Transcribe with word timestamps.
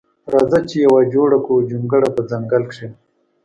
راځه 0.33 0.59
چې 0.69 0.75
یوه 0.85 1.01
جوړه 1.13 1.37
کړو 1.45 1.65
جونګړه 1.69 2.07
په 2.15 2.21
ځنګل 2.29 2.63
کښې 2.69 2.87